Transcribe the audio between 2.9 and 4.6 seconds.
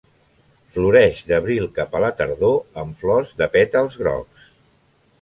flors de pètals grocs.